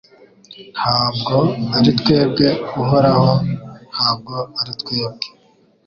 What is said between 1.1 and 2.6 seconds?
bwo ari twebwe